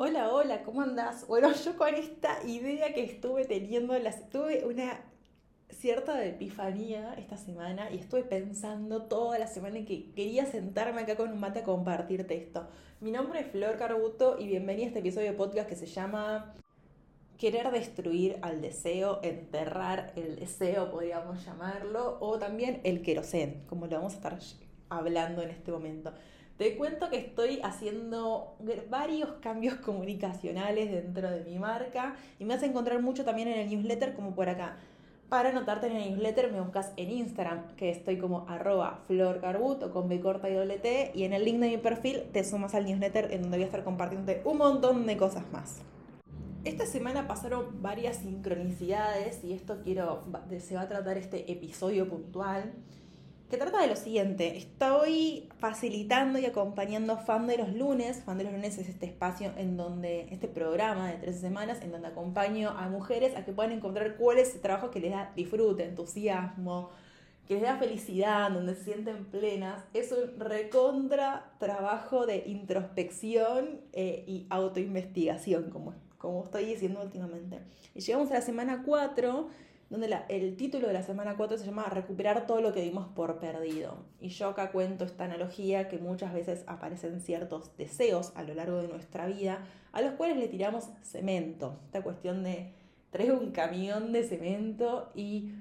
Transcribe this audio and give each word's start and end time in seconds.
Hola, 0.00 0.32
hola, 0.32 0.62
¿cómo 0.62 0.82
andás? 0.82 1.26
Bueno, 1.26 1.52
yo 1.64 1.76
con 1.76 1.92
esta 1.92 2.40
idea 2.44 2.94
que 2.94 3.02
estuve 3.02 3.44
teniendo, 3.46 3.98
las, 3.98 4.30
tuve 4.30 4.64
una 4.64 5.00
cierta 5.70 6.24
epifanía 6.24 7.14
esta 7.14 7.36
semana 7.36 7.90
y 7.90 7.96
estuve 7.96 8.22
pensando 8.22 9.02
toda 9.06 9.40
la 9.40 9.48
semana 9.48 9.84
que 9.84 10.12
quería 10.12 10.46
sentarme 10.46 11.00
acá 11.00 11.16
con 11.16 11.32
un 11.32 11.40
mate 11.40 11.58
a 11.58 11.64
compartirte 11.64 12.36
esto. 12.36 12.68
Mi 13.00 13.10
nombre 13.10 13.40
es 13.40 13.48
Flor 13.48 13.76
Carbuto 13.76 14.36
y 14.38 14.46
bienvenida 14.46 14.84
a 14.84 14.88
este 14.90 15.00
episodio 15.00 15.32
de 15.32 15.36
podcast 15.36 15.68
que 15.68 15.74
se 15.74 15.86
llama 15.86 16.54
Querer 17.36 17.72
destruir 17.72 18.38
al 18.42 18.60
deseo, 18.60 19.18
enterrar 19.24 20.12
el 20.14 20.36
deseo, 20.36 20.92
podríamos 20.92 21.44
llamarlo, 21.44 22.18
o 22.20 22.38
también 22.38 22.80
el 22.84 23.02
querosén, 23.02 23.64
como 23.68 23.88
lo 23.88 23.96
vamos 23.96 24.12
a 24.12 24.16
estar 24.18 24.38
hablando 24.90 25.42
en 25.42 25.50
este 25.50 25.72
momento. 25.72 26.14
Te 26.58 26.76
cuento 26.76 27.08
que 27.08 27.18
estoy 27.18 27.60
haciendo 27.62 28.56
varios 28.90 29.30
cambios 29.40 29.74
comunicacionales 29.84 30.90
dentro 30.90 31.30
de 31.30 31.44
mi 31.44 31.56
marca 31.56 32.16
y 32.40 32.44
me 32.44 32.54
vas 32.54 32.64
a 32.64 32.66
encontrar 32.66 33.00
mucho 33.00 33.24
también 33.24 33.46
en 33.46 33.60
el 33.60 33.70
newsletter 33.70 34.14
como 34.14 34.34
por 34.34 34.48
acá. 34.48 34.76
Para 35.28 35.50
anotarte 35.50 35.86
en 35.86 35.96
el 35.96 36.10
newsletter 36.10 36.50
me 36.50 36.60
buscas 36.60 36.92
en 36.96 37.12
Instagram, 37.12 37.76
que 37.76 37.90
estoy 37.90 38.18
como 38.18 38.48
arroba 38.48 39.04
florcarbut 39.06 39.92
con 39.92 40.08
B 40.08 40.16
y 40.16 40.18
doble 40.18 40.78
T, 40.78 41.12
y 41.14 41.24
en 41.24 41.32
el 41.32 41.44
link 41.44 41.60
de 41.60 41.68
mi 41.68 41.76
perfil 41.76 42.24
te 42.32 42.42
sumas 42.42 42.74
al 42.74 42.86
newsletter 42.86 43.32
en 43.32 43.42
donde 43.42 43.58
voy 43.58 43.62
a 43.62 43.66
estar 43.66 43.84
compartiendo 43.84 44.32
un 44.44 44.58
montón 44.58 45.06
de 45.06 45.16
cosas 45.16 45.44
más. 45.52 45.82
Esta 46.64 46.86
semana 46.86 47.28
pasaron 47.28 47.82
varias 47.82 48.16
sincronicidades 48.16 49.44
y 49.44 49.52
esto 49.52 49.78
quiero, 49.84 50.24
se 50.58 50.74
va 50.74 50.82
a 50.82 50.88
tratar 50.88 51.18
este 51.18 51.52
episodio 51.52 52.08
puntual 52.08 52.72
que 53.48 53.56
trata 53.56 53.80
de 53.80 53.86
lo 53.86 53.96
siguiente. 53.96 54.58
Estoy 54.58 55.48
facilitando 55.58 56.38
y 56.38 56.44
acompañando 56.44 57.16
Fan 57.16 57.46
de 57.46 57.56
los 57.56 57.72
Lunes. 57.72 58.22
Fan 58.22 58.36
de 58.36 58.44
los 58.44 58.52
Lunes 58.52 58.76
es 58.76 58.88
este 58.88 59.06
espacio 59.06 59.52
en 59.56 59.76
donde, 59.76 60.28
este 60.30 60.48
programa 60.48 61.08
de 61.08 61.16
13 61.16 61.40
semanas, 61.40 61.78
en 61.80 61.90
donde 61.90 62.08
acompaño 62.08 62.70
a 62.70 62.88
mujeres 62.88 63.34
a 63.36 63.44
que 63.44 63.52
puedan 63.52 63.72
encontrar 63.72 64.16
cuál 64.16 64.38
es 64.38 64.54
el 64.54 64.60
trabajo 64.60 64.90
que 64.90 65.00
les 65.00 65.12
da 65.12 65.32
disfrute, 65.34 65.84
entusiasmo, 65.84 66.90
que 67.46 67.54
les 67.54 67.62
da 67.62 67.78
felicidad, 67.78 68.50
donde 68.50 68.74
se 68.74 68.84
sienten 68.84 69.24
plenas. 69.24 69.82
Es 69.94 70.12
un 70.12 70.38
recontra 70.38 71.50
trabajo 71.58 72.26
de 72.26 72.42
introspección 72.46 73.80
eh, 73.94 74.24
y 74.26 74.46
autoinvestigación, 74.50 75.70
como, 75.70 75.94
como 76.18 76.44
estoy 76.44 76.66
diciendo 76.66 77.00
últimamente. 77.02 77.60
Y 77.94 78.00
llegamos 78.00 78.30
a 78.30 78.34
la 78.34 78.42
semana 78.42 78.82
4 78.84 79.48
donde 79.90 80.14
el 80.28 80.56
título 80.56 80.86
de 80.86 80.92
la 80.92 81.02
semana 81.02 81.36
4 81.36 81.56
se 81.56 81.64
llama 81.64 81.84
Recuperar 81.84 82.46
todo 82.46 82.60
lo 82.60 82.72
que 82.72 82.82
dimos 82.82 83.06
por 83.08 83.38
perdido. 83.38 83.96
Y 84.20 84.28
yo 84.28 84.48
acá 84.48 84.70
cuento 84.70 85.04
esta 85.04 85.24
analogía 85.24 85.88
que 85.88 85.98
muchas 85.98 86.34
veces 86.34 86.62
aparecen 86.66 87.20
ciertos 87.20 87.74
deseos 87.78 88.32
a 88.34 88.42
lo 88.42 88.54
largo 88.54 88.82
de 88.82 88.88
nuestra 88.88 89.26
vida, 89.26 89.64
a 89.92 90.02
los 90.02 90.12
cuales 90.12 90.36
le 90.36 90.48
tiramos 90.48 90.90
cemento. 91.02 91.78
Esta 91.86 92.02
cuestión 92.02 92.44
de 92.44 92.74
traer 93.10 93.32
un 93.32 93.50
camión 93.50 94.12
de 94.12 94.24
cemento 94.24 95.10
y 95.14 95.52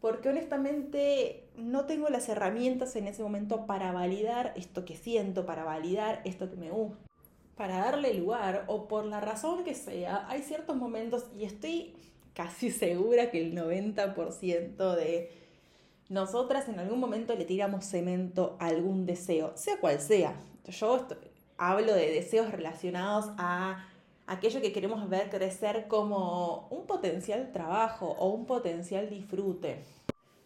porque 0.00 0.30
honestamente 0.30 1.48
no 1.56 1.84
tengo 1.84 2.08
las 2.08 2.28
herramientas 2.28 2.96
en 2.96 3.06
ese 3.08 3.22
momento 3.22 3.66
para 3.66 3.92
validar 3.92 4.52
esto 4.56 4.84
que 4.86 4.96
siento, 4.96 5.44
para 5.44 5.64
validar 5.64 6.22
esto 6.24 6.48
que 6.48 6.56
me 6.56 6.70
gusta, 6.70 7.04
para 7.56 7.78
darle 7.78 8.14
lugar 8.14 8.64
o 8.68 8.88
por 8.88 9.04
la 9.04 9.20
razón 9.20 9.64
que 9.64 9.74
sea, 9.74 10.26
hay 10.28 10.42
ciertos 10.42 10.76
momentos 10.76 11.26
y 11.38 11.44
estoy 11.44 11.94
casi 12.36 12.70
segura 12.70 13.30
que 13.30 13.40
el 13.40 13.54
90% 13.54 14.94
de 14.94 15.32
nosotras 16.10 16.68
en 16.68 16.78
algún 16.78 17.00
momento 17.00 17.34
le 17.34 17.46
tiramos 17.46 17.86
cemento 17.86 18.58
a 18.60 18.66
algún 18.66 19.06
deseo, 19.06 19.56
sea 19.56 19.80
cual 19.80 20.00
sea. 20.00 20.34
Yo 20.68 21.06
hablo 21.56 21.94
de 21.94 22.10
deseos 22.12 22.52
relacionados 22.52 23.30
a 23.38 23.88
aquello 24.26 24.60
que 24.60 24.72
queremos 24.72 25.08
ver 25.08 25.30
crecer 25.30 25.88
como 25.88 26.68
un 26.70 26.86
potencial 26.86 27.52
trabajo 27.52 28.14
o 28.18 28.28
un 28.28 28.44
potencial 28.44 29.08
disfrute. 29.08 29.82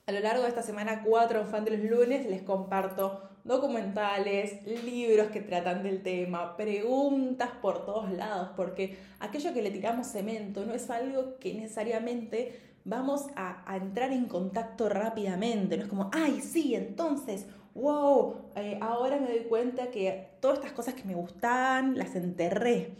A 0.06 0.12
lo 0.12 0.20
largo 0.20 0.44
de 0.44 0.48
esta 0.48 0.62
semana 0.62 1.02
4 1.04 1.40
en 1.40 1.64
de 1.64 1.76
los 1.76 1.90
Lunes 1.90 2.24
les 2.26 2.42
comparto 2.42 3.29
documentales, 3.44 4.64
libros 4.84 5.28
que 5.28 5.40
tratan 5.40 5.82
del 5.82 6.02
tema, 6.02 6.56
preguntas 6.56 7.50
por 7.62 7.84
todos 7.84 8.10
lados, 8.10 8.50
porque 8.56 8.98
aquello 9.18 9.52
que 9.52 9.62
le 9.62 9.70
tiramos 9.70 10.06
cemento 10.06 10.64
no 10.64 10.74
es 10.74 10.90
algo 10.90 11.38
que 11.38 11.54
necesariamente 11.54 12.60
vamos 12.84 13.26
a, 13.36 13.76
entrar 13.76 14.12
en 14.12 14.26
contacto 14.26 14.88
rápidamente, 14.88 15.76
no 15.76 15.84
es 15.84 15.88
como, 15.88 16.10
ay, 16.12 16.40
sí, 16.40 16.74
entonces, 16.74 17.46
wow, 17.74 18.34
eh, 18.56 18.78
ahora 18.80 19.18
me 19.18 19.28
doy 19.28 19.44
cuenta 19.48 19.90
que 19.90 20.28
todas 20.40 20.58
estas 20.58 20.72
cosas 20.72 20.94
que 20.94 21.04
me 21.04 21.14
gustaban 21.14 21.96
las 21.96 22.14
enterré. 22.14 22.92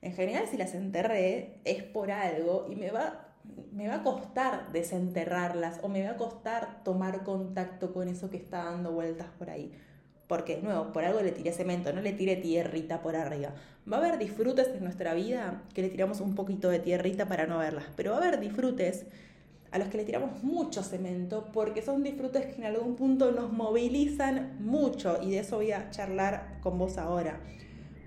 En 0.00 0.12
general, 0.12 0.46
si 0.48 0.56
las 0.56 0.74
enterré 0.74 1.56
es 1.64 1.82
por 1.82 2.10
algo 2.10 2.66
y 2.70 2.76
me 2.76 2.90
va 2.90 3.27
me 3.72 3.88
va 3.88 3.96
a 3.96 4.02
costar 4.02 4.72
desenterrarlas 4.72 5.80
o 5.82 5.88
me 5.88 6.02
va 6.04 6.10
a 6.10 6.16
costar 6.16 6.82
tomar 6.84 7.22
contacto 7.24 7.92
con 7.92 8.08
eso 8.08 8.30
que 8.30 8.36
está 8.36 8.64
dando 8.64 8.92
vueltas 8.92 9.28
por 9.38 9.50
ahí. 9.50 9.72
Porque, 10.26 10.56
de 10.56 10.62
nuevo, 10.62 10.92
por 10.92 11.04
algo 11.04 11.22
le 11.22 11.32
tiré 11.32 11.52
cemento, 11.52 11.92
no 11.92 12.02
le 12.02 12.12
tiré 12.12 12.36
tierrita 12.36 13.00
por 13.00 13.16
arriba. 13.16 13.54
Va 13.90 13.96
a 13.96 14.00
haber 14.00 14.18
disfrutes 14.18 14.68
en 14.68 14.84
nuestra 14.84 15.14
vida 15.14 15.62
que 15.72 15.82
le 15.82 15.88
tiramos 15.88 16.20
un 16.20 16.34
poquito 16.34 16.68
de 16.68 16.80
tierrita 16.80 17.26
para 17.26 17.46
no 17.46 17.58
verlas, 17.58 17.86
pero 17.96 18.10
va 18.10 18.18
a 18.18 18.20
haber 18.20 18.40
disfrutes 18.40 19.06
a 19.70 19.78
los 19.78 19.88
que 19.88 19.98
le 19.98 20.04
tiramos 20.04 20.42
mucho 20.42 20.82
cemento 20.82 21.48
porque 21.52 21.82
son 21.82 22.02
disfrutes 22.02 22.46
que 22.46 22.56
en 22.56 22.64
algún 22.64 22.96
punto 22.96 23.32
nos 23.32 23.52
movilizan 23.52 24.56
mucho 24.60 25.18
y 25.22 25.30
de 25.30 25.40
eso 25.40 25.56
voy 25.56 25.72
a 25.72 25.90
charlar 25.90 26.58
con 26.62 26.78
vos 26.78 26.96
ahora 26.98 27.40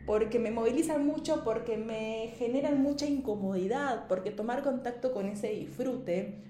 porque 0.06 0.40
me 0.40 0.52
movilizan 0.52 1.06
mucho, 1.06 1.44
porque 1.44 1.78
me 1.78 2.34
generan 2.38 2.82
mucha 2.82 3.06
incomodidad, 3.06 4.08
porque 4.08 4.32
tomar 4.32 4.64
contacto 4.64 5.14
con 5.14 5.28
ese 5.28 5.50
disfrute 5.50 6.44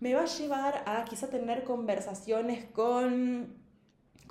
me 0.00 0.14
va 0.14 0.22
a 0.22 0.26
llevar 0.26 0.82
a 0.86 1.04
quizá 1.04 1.28
tener 1.28 1.64
conversaciones 1.64 2.64
con 2.66 3.62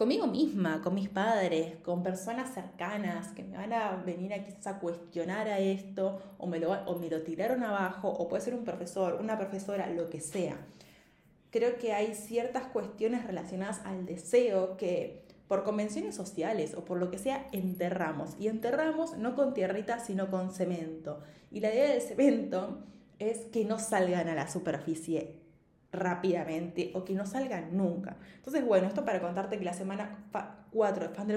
conmigo 0.02 0.26
misma, 0.26 0.82
con 0.82 0.96
mis 0.96 1.10
padres, 1.10 1.76
con 1.84 2.02
personas 2.02 2.54
cercanas 2.56 3.34
que 3.34 3.44
me 3.44 3.56
van 3.56 3.72
a 3.72 3.98
venir 3.98 4.34
a 4.34 4.44
quizás 4.44 4.66
a 4.66 4.80
cuestionar 4.80 5.48
a 5.48 5.60
esto 5.60 6.20
o 6.40 6.48
me, 6.48 6.60
lo, 6.60 6.72
o 6.72 6.98
me 6.98 7.08
lo 7.08 7.22
tiraron 7.22 7.64
abajo 7.64 8.10
o 8.10 8.28
puede 8.28 8.42
ser 8.42 8.56
un 8.56 8.64
profesor, 8.64 9.20
una 9.22 9.38
profesora, 9.38 9.88
lo 9.92 10.10
que 10.10 10.20
sea. 10.20 10.58
Creo 11.52 11.78
que 11.78 11.94
hay 11.94 12.16
ciertas 12.16 12.64
cuestiones 12.64 13.28
relacionadas 13.28 13.82
al 13.86 14.08
deseo 14.08 14.76
que 14.76 15.24
por 15.52 15.66
convenciones 15.66 16.16
sociales 16.16 16.76
o 16.76 16.86
por 16.86 16.98
lo 16.98 17.12
que 17.12 17.18
sea, 17.18 17.46
enterramos. 17.52 18.38
Y 18.40 18.48
enterramos 18.48 19.18
no 19.18 19.36
con 19.36 19.54
tierrita, 19.54 20.00
sino 20.00 20.32
con 20.32 20.54
cemento. 20.54 21.20
Y 21.52 21.60
la 21.60 21.74
idea 21.74 21.90
del 21.90 22.02
cemento 22.02 22.86
es 23.20 23.40
que 23.52 23.66
no 23.66 23.78
salgan 23.78 24.30
a 24.30 24.34
la 24.34 24.48
superficie 24.48 25.42
rápidamente 25.92 26.92
o 26.94 27.04
que 27.04 27.16
no 27.16 27.26
salgan 27.26 27.76
nunca. 27.76 28.16
Entonces, 28.38 28.66
bueno, 28.66 28.88
esto 28.88 29.04
para 29.04 29.20
contarte 29.20 29.60
que 29.60 29.66
la 29.66 29.74
semana 29.74 30.24
4 30.72 31.10
de 31.10 31.14
Fan 31.14 31.28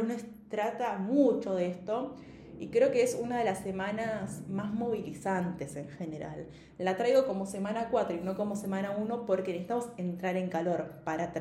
trata 0.48 0.96
mucho 0.98 1.56
de 1.56 1.66
esto 1.66 2.14
y 2.58 2.68
creo 2.68 2.90
que 2.90 3.02
es 3.02 3.18
una 3.20 3.38
de 3.38 3.44
las 3.44 3.58
semanas 3.58 4.42
más 4.48 4.72
movilizantes 4.72 5.76
en 5.76 5.88
general. 5.88 6.46
La 6.78 6.96
traigo 6.96 7.26
como 7.26 7.46
semana 7.46 7.88
4 7.90 8.16
y 8.16 8.20
no 8.20 8.36
como 8.36 8.56
semana 8.56 8.92
1 8.92 9.26
porque 9.26 9.52
necesitamos 9.52 9.88
entrar 9.96 10.36
en 10.36 10.48
calor 10.48 11.00
para 11.04 11.32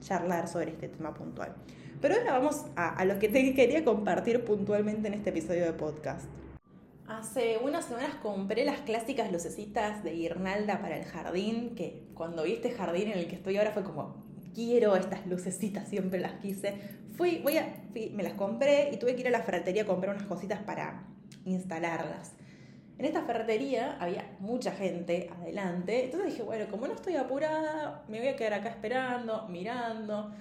charlar 0.00 0.48
sobre 0.48 0.70
este 0.70 0.88
tema 0.88 1.14
puntual. 1.14 1.54
Pero 2.00 2.16
ahora 2.16 2.32
vamos 2.32 2.64
a, 2.74 3.04
lo 3.04 3.18
que 3.18 3.28
te 3.28 3.54
quería 3.54 3.84
compartir 3.84 4.44
puntualmente 4.44 5.08
en 5.08 5.14
este 5.14 5.30
episodio 5.30 5.64
de 5.64 5.72
podcast. 5.72 6.26
Hace 7.06 7.58
unas 7.62 7.84
semanas 7.84 8.14
compré 8.22 8.64
las 8.64 8.80
clásicas 8.80 9.30
lucecitas 9.30 10.02
de 10.02 10.12
guirnalda 10.12 10.80
para 10.80 10.96
el 10.96 11.04
jardín, 11.04 11.74
que 11.74 12.08
cuando 12.14 12.44
vi 12.44 12.54
este 12.54 12.70
jardín 12.70 13.08
en 13.08 13.18
el 13.18 13.28
que 13.28 13.36
estoy 13.36 13.56
ahora 13.56 13.72
fue 13.72 13.84
como, 13.84 14.21
quiero 14.54 14.96
estas 14.96 15.26
lucecitas, 15.26 15.88
siempre 15.88 16.20
las 16.20 16.34
quise. 16.34 16.74
Fui, 17.16 17.40
voy 17.42 17.58
a, 17.58 17.82
me 18.12 18.22
las 18.22 18.34
compré 18.34 18.90
y 18.92 18.96
tuve 18.96 19.14
que 19.14 19.20
ir 19.20 19.28
a 19.28 19.30
la 19.30 19.42
ferretería 19.42 19.82
a 19.82 19.86
comprar 19.86 20.14
unas 20.14 20.26
cositas 20.26 20.60
para 20.62 21.06
instalarlas. 21.44 22.32
En 22.98 23.06
esta 23.06 23.22
ferretería 23.22 23.96
había 23.98 24.36
mucha 24.38 24.72
gente 24.72 25.28
adelante, 25.40 26.04
entonces 26.04 26.32
dije, 26.32 26.42
bueno, 26.42 26.66
como 26.70 26.86
no 26.86 26.94
estoy 26.94 27.16
apurada, 27.16 28.04
me 28.08 28.18
voy 28.18 28.28
a 28.28 28.36
quedar 28.36 28.54
acá 28.54 28.68
esperando, 28.68 29.48
mirando. 29.48 30.32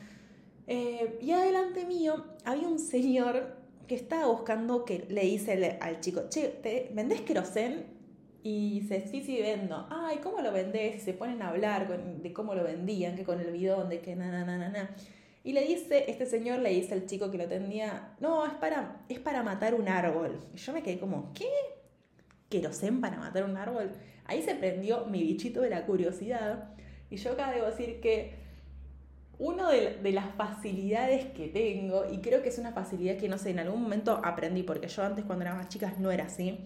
Eh, 0.68 1.18
y 1.22 1.32
adelante 1.32 1.86
mío 1.86 2.24
había 2.46 2.68
un 2.68 2.80
señor 2.80 3.58
que 3.88 3.96
estaba 3.96 4.28
buscando 4.28 4.86
que 4.86 5.06
le 5.10 5.22
dice 5.22 5.78
al 5.82 6.00
chico, 6.02 6.30
che, 6.30 6.48
¿te 6.48 6.92
vendés 6.94 7.22
querosén? 7.22 8.01
Y 8.44 8.80
dice, 8.80 9.08
sí, 9.08 9.22
sí, 9.22 9.40
vendo. 9.40 9.88
Ay, 9.90 10.18
¿cómo 10.18 10.42
lo 10.42 10.52
vendés? 10.52 11.04
Se 11.04 11.14
ponen 11.14 11.42
a 11.42 11.50
hablar 11.50 11.88
de 11.88 12.34
cómo 12.34 12.56
lo 12.56 12.64
vendían, 12.64 13.16
que 13.16 13.24
con 13.24 13.40
el 13.40 13.52
bidón, 13.52 13.90
de 13.90 14.00
que 14.00 14.16
na, 14.16 14.32
na, 14.32 14.44
na, 14.46 14.58
na, 14.58 14.70
na. 14.70 14.96
Y 15.44 15.54
le 15.54 15.66
dice, 15.66 16.06
este 16.08 16.26
señor 16.26 16.60
le 16.60 16.70
dice 16.70 16.94
al 16.94 17.06
chico 17.06 17.30
que 17.32 17.38
lo 17.38 17.48
tendía, 17.48 18.14
no, 18.20 18.46
es 18.46 18.54
para, 18.54 19.04
es 19.10 19.20
para 19.20 19.44
matar 19.44 19.76
un 19.76 19.88
árbol. 19.88 20.40
Y 20.54 20.58
yo 20.58 20.74
me 20.74 20.82
quedé 20.82 21.00
como, 21.00 21.34
¿qué? 21.34 21.50
¿Querosén 22.50 23.00
para 23.00 23.18
matar 23.18 23.44
un 23.44 23.58
árbol? 23.58 23.92
Ahí 24.26 24.42
se 24.42 24.56
prendió 24.56 25.06
mi 25.06 25.22
bichito 25.22 25.62
de 25.62 25.70
la 25.70 25.86
curiosidad. 25.86 26.70
Y 27.10 27.18
yo 27.18 27.32
acá 27.32 27.52
debo 27.52 27.68
decir 27.68 28.00
que 28.02 28.36
una 29.38 29.72
de, 29.72 29.98
de, 29.98 30.12
las 30.12 30.34
facilidades 30.36 31.26
que 31.34 31.48
tengo, 31.48 32.06
y 32.12 32.20
creo 32.20 32.44
que 32.44 32.50
es 32.50 32.60
una 32.60 32.72
facilidad 32.72 33.18
que 33.18 33.28
no 33.28 33.40
sé, 33.40 33.50
en 33.50 33.60
algún 33.60 33.82
momento 33.82 34.22
aprendí, 34.24 34.62
porque 34.62 34.88
yo 34.88 35.04
antes 35.04 35.26
cuando 35.26 35.44
era 35.44 35.56
más 35.56 35.70
chica 35.70 35.94
no 35.98 36.12
era 36.12 36.26
así, 36.26 36.60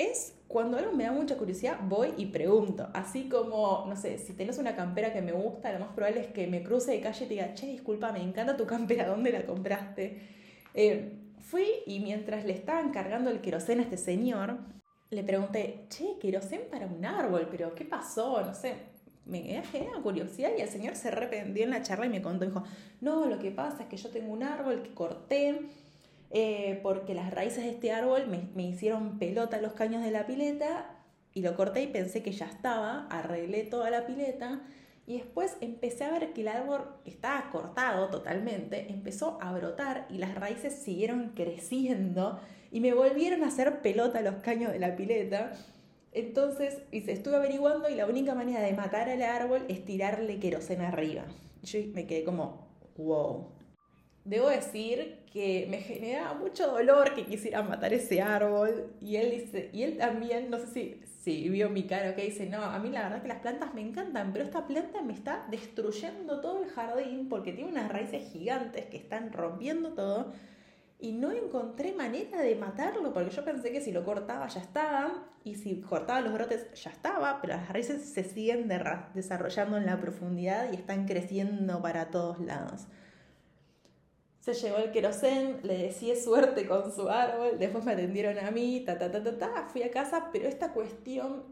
es 0.00 0.34
cuando 0.48 0.78
algo 0.78 0.92
me 0.92 1.04
da 1.04 1.12
mucha 1.12 1.36
curiosidad, 1.36 1.78
voy 1.82 2.12
y 2.16 2.26
pregunto. 2.26 2.88
Así 2.92 3.28
como, 3.28 3.84
no 3.88 3.94
sé, 3.94 4.18
si 4.18 4.32
tenés 4.32 4.58
una 4.58 4.74
campera 4.74 5.12
que 5.12 5.22
me 5.22 5.32
gusta, 5.32 5.72
lo 5.72 5.78
más 5.78 5.92
probable 5.94 6.22
es 6.22 6.26
que 6.28 6.46
me 6.46 6.62
cruce 6.62 6.90
de 6.92 7.00
calle 7.00 7.24
y 7.24 7.28
te 7.28 7.34
diga, 7.34 7.54
che, 7.54 7.66
disculpa, 7.66 8.10
me 8.10 8.20
encanta 8.20 8.56
tu 8.56 8.66
campera, 8.66 9.06
¿dónde 9.06 9.30
la 9.30 9.46
compraste? 9.46 10.20
Eh, 10.74 11.18
fui 11.38 11.66
y 11.86 12.00
mientras 12.00 12.44
le 12.44 12.52
estaban 12.52 12.90
cargando 12.90 13.30
el 13.30 13.40
querosén 13.40 13.78
a 13.78 13.82
este 13.82 13.96
señor, 13.96 14.58
le 15.10 15.22
pregunté, 15.22 15.86
che, 15.88 16.18
querosén 16.20 16.62
para 16.70 16.86
un 16.86 17.04
árbol, 17.04 17.46
pero 17.50 17.74
¿qué 17.74 17.84
pasó? 17.84 18.40
No 18.42 18.54
sé, 18.54 18.74
me 19.26 19.62
genera 19.70 20.00
curiosidad 20.02 20.50
y 20.56 20.62
el 20.62 20.68
señor 20.68 20.96
se 20.96 21.08
arrepintió 21.08 21.62
en 21.62 21.70
la 21.70 21.82
charla 21.82 22.06
y 22.06 22.10
me 22.10 22.22
contó, 22.22 22.44
dijo, 22.44 22.64
no, 23.00 23.26
lo 23.26 23.38
que 23.38 23.50
pasa 23.50 23.84
es 23.84 23.88
que 23.88 23.96
yo 23.96 24.10
tengo 24.10 24.32
un 24.32 24.42
árbol 24.42 24.82
que 24.82 24.94
corté 24.94 25.60
eh, 26.30 26.78
porque 26.82 27.14
las 27.14 27.32
raíces 27.32 27.64
de 27.64 27.70
este 27.70 27.90
árbol 27.90 28.28
me, 28.28 28.62
hicieron 28.62 29.18
pelota 29.18 29.60
los 29.60 29.72
caños 29.72 30.04
de 30.04 30.12
la 30.12 30.26
pileta 30.26 30.96
y 31.34 31.42
lo 31.42 31.56
corté 31.56 31.82
y 31.82 31.88
pensé 31.88 32.22
que 32.22 32.32
ya 32.32 32.46
estaba, 32.46 33.06
arreglé 33.08 33.64
toda 33.64 33.90
la 33.90 34.06
pileta 34.06 34.60
y 35.06 35.18
después 35.18 35.56
empecé 35.60 36.04
a 36.04 36.12
ver 36.12 36.32
que 36.32 36.42
el 36.42 36.48
árbol 36.48 36.82
estaba 37.04 37.50
cortado 37.50 38.10
totalmente, 38.10 38.86
empezó 38.90 39.38
a 39.42 39.52
brotar 39.52 40.06
y 40.08 40.18
las 40.18 40.36
raíces 40.36 40.74
siguieron 40.74 41.32
creciendo 41.34 42.38
y 42.70 42.78
me 42.80 42.94
volvieron 42.94 43.42
a 43.42 43.48
hacer 43.48 43.82
pelota 43.82 44.20
los 44.22 44.36
caños 44.36 44.72
de 44.72 44.78
la 44.78 44.94
pileta. 44.94 45.52
Entonces, 46.12 46.78
estuve 46.92 47.36
averiguando 47.36 47.88
y 47.88 47.96
la 47.96 48.06
única 48.06 48.34
manera 48.36 48.60
de 48.60 48.72
matar 48.72 49.08
al 49.08 49.22
árbol 49.22 49.64
es 49.68 49.84
tirarle 49.84 50.38
queroseno 50.38 50.84
arriba. 50.84 51.24
Yo 51.62 51.80
me 51.92 52.06
quedé 52.06 52.22
como, 52.22 52.68
wow, 52.96 53.48
Debo 54.24 54.48
decir 54.48 55.20
que 55.32 55.66
me 55.70 55.78
generaba 55.78 56.34
mucho 56.34 56.66
dolor 56.70 57.14
que 57.14 57.24
quisiera 57.24 57.62
matar 57.62 57.94
ese 57.94 58.20
árbol. 58.20 58.92
Y 59.00 59.16
él 59.16 59.30
dice, 59.30 59.70
y 59.72 59.82
él 59.82 59.96
también, 59.96 60.50
no 60.50 60.58
sé 60.58 60.66
si, 60.66 61.02
si 61.22 61.48
vio 61.48 61.70
mi 61.70 61.84
cara, 61.84 62.14
que 62.14 62.24
dice, 62.24 62.46
no, 62.46 62.62
a 62.62 62.78
mí 62.78 62.90
la 62.90 63.04
verdad 63.04 63.22
que 63.22 63.28
las 63.28 63.40
plantas 63.40 63.72
me 63.72 63.80
encantan, 63.80 64.32
pero 64.32 64.44
esta 64.44 64.66
planta 64.66 65.00
me 65.02 65.14
está 65.14 65.46
destruyendo 65.50 66.40
todo 66.40 66.62
el 66.62 66.70
jardín 66.70 67.28
porque 67.28 67.52
tiene 67.52 67.70
unas 67.70 67.90
raíces 67.90 68.30
gigantes 68.30 68.86
que 68.86 68.98
están 68.98 69.32
rompiendo 69.32 69.94
todo 69.94 70.32
y 70.98 71.12
no 71.12 71.32
encontré 71.32 71.92
manera 71.92 72.42
de 72.42 72.54
matarlo 72.56 73.14
porque 73.14 73.30
yo 73.30 73.42
pensé 73.42 73.72
que 73.72 73.80
si 73.80 73.90
lo 73.90 74.04
cortaba 74.04 74.46
ya 74.48 74.60
estaba 74.60 75.28
y 75.44 75.54
si 75.54 75.80
cortaba 75.80 76.20
los 76.20 76.34
brotes 76.34 76.66
ya 76.74 76.90
estaba, 76.90 77.40
pero 77.40 77.54
las 77.54 77.70
raíces 77.70 78.04
se 78.04 78.22
siguen 78.22 78.70
desarrollando 79.14 79.78
en 79.78 79.86
la 79.86 79.98
profundidad 79.98 80.70
y 80.70 80.76
están 80.76 81.06
creciendo 81.06 81.80
para 81.80 82.10
todos 82.10 82.38
lados 82.40 82.86
se 84.54 84.68
llevó 84.68 84.78
el 84.78 84.90
querosén, 84.90 85.60
le 85.62 85.76
decía 85.78 86.14
suerte 86.16 86.66
con 86.66 86.92
su 86.92 87.08
árbol, 87.08 87.58
después 87.58 87.84
me 87.84 87.92
atendieron 87.92 88.38
a 88.38 88.50
mí, 88.50 88.82
ta, 88.84 88.98
ta, 88.98 89.10
ta, 89.10 89.22
ta, 89.22 89.38
ta, 89.38 89.68
fui 89.70 89.82
a 89.82 89.90
casa, 89.90 90.30
pero 90.32 90.48
esta 90.48 90.72
cuestión 90.72 91.44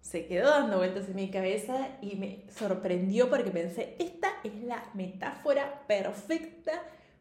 se 0.00 0.26
quedó 0.26 0.50
dando 0.50 0.78
vueltas 0.78 1.08
en 1.08 1.16
mi 1.16 1.30
cabeza 1.30 1.96
y 2.00 2.16
me 2.16 2.44
sorprendió 2.50 3.30
porque 3.30 3.50
pensé, 3.50 3.96
esta 3.98 4.28
es 4.42 4.54
la 4.64 4.82
metáfora 4.94 5.84
perfecta 5.86 6.72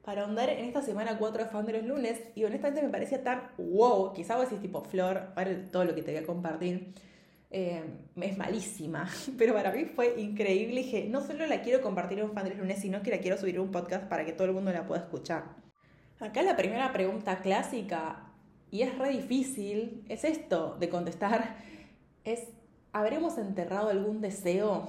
para 0.04 0.24
ahondar 0.24 0.50
en 0.50 0.66
esta 0.66 0.82
semana 0.82 1.18
4 1.18 1.44
de 1.44 1.50
Fan 1.50 1.66
de 1.66 1.74
los 1.74 1.84
lunes 1.84 2.20
y 2.34 2.44
honestamente 2.44 2.82
me 2.82 2.90
parecía 2.90 3.24
tan 3.24 3.52
wow, 3.58 4.14
quizá 4.14 4.36
vos 4.36 4.46
decís 4.46 4.62
tipo 4.62 4.82
flor, 4.82 5.34
para 5.36 5.70
todo 5.70 5.86
lo 5.86 5.94
que 5.94 6.02
te 6.02 6.12
voy 6.12 6.24
a 6.24 6.26
compartir 6.26 6.94
eh, 7.54 7.84
es 8.16 8.38
malísima, 8.38 9.10
pero 9.38 9.54
para 9.54 9.72
mí 9.72 9.86
fue 9.86 10.20
increíble. 10.22 10.82
Y 10.82 10.84
dije, 10.84 11.08
no 11.10 11.22
solo 11.22 11.46
la 11.46 11.62
quiero 11.62 11.82
compartir 11.82 12.20
en 12.20 12.26
un 12.26 12.34
fan 12.34 12.46
de 12.46 12.56
lunes, 12.56 12.80
sino 12.80 13.02
que 13.04 13.12
la 13.12 13.20
quiero 13.20 13.38
subir 13.38 13.58
a 13.58 13.62
un 13.62 13.72
podcast 13.72 14.08
para 14.08 14.26
que 14.26 14.32
todo 14.32 14.48
el 14.48 14.54
mundo 14.54 14.72
la 14.72 14.88
pueda 14.88 15.02
escuchar. 15.02 15.44
Acá 16.20 16.44
la 16.44 16.56
primera 16.56 16.94
pregunta 16.94 17.42
clásica, 17.42 18.32
y 18.70 18.84
es 18.84 18.98
re 18.98 19.10
difícil, 19.10 20.06
es 20.08 20.24
esto 20.24 20.78
de 20.80 20.88
contestar, 20.88 21.58
es, 22.24 22.48
¿habremos 22.94 23.38
enterrado 23.38 23.90
algún 23.90 24.22
deseo? 24.22 24.88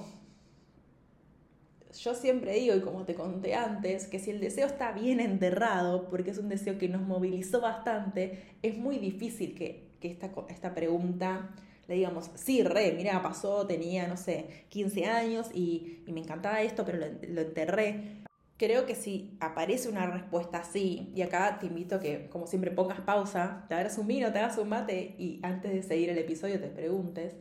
Yo 1.99 2.15
siempre 2.15 2.53
digo, 2.53 2.75
y 2.75 2.81
como 2.81 3.03
te 3.03 3.13
conté 3.13 3.55
antes, 3.55 4.07
que 4.07 4.19
si 4.19 4.31
el 4.31 4.39
deseo 4.39 4.67
está 4.67 4.93
bien 4.93 5.19
enterrado, 5.19 6.09
porque 6.09 6.31
es 6.31 6.37
un 6.37 6.49
deseo 6.49 6.77
que 6.77 6.87
nos 6.87 7.01
movilizó 7.01 7.59
bastante, 7.59 8.55
es 8.61 8.77
muy 8.77 8.99
difícil 8.99 9.53
que, 9.53 9.89
que 9.99 10.11
esta, 10.11 10.31
esta 10.49 10.73
pregunta 10.73 11.49
le 11.87 11.95
digamos, 11.95 12.31
sí, 12.35 12.63
re, 12.63 12.93
mira, 12.93 13.21
pasó, 13.21 13.67
tenía, 13.67 14.07
no 14.07 14.17
sé, 14.17 14.65
15 14.69 15.05
años 15.05 15.49
y, 15.53 16.03
me 16.07 16.21
encantaba 16.21 16.61
esto, 16.61 16.85
pero 16.85 16.99
lo, 16.99 17.41
enterré. 17.41 18.23
Creo 18.57 18.85
que 18.85 18.95
si 18.95 19.35
aparece 19.41 19.89
una 19.89 20.05
respuesta 20.05 20.59
así, 20.59 21.11
y 21.15 21.21
acá 21.23 21.57
te 21.59 21.65
invito 21.65 21.95
a 21.95 21.99
que, 21.99 22.29
como 22.29 22.47
siempre, 22.47 22.71
pongas 22.71 23.01
pausa, 23.01 23.65
te 23.67 23.75
hagas 23.75 23.97
un 23.97 24.07
vino, 24.07 24.31
te 24.31 24.39
hagas 24.39 24.57
un 24.57 24.69
mate 24.69 25.15
y 25.17 25.39
antes 25.43 25.73
de 25.73 25.83
seguir 25.83 26.09
el 26.09 26.17
episodio 26.17 26.59
te 26.59 26.67
preguntes. 26.67 27.33